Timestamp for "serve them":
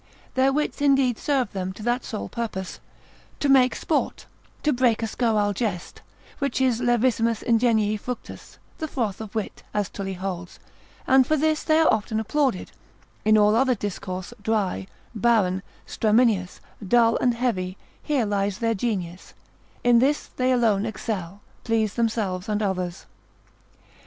1.19-1.73